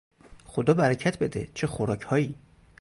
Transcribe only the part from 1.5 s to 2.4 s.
چه خوراکهایی!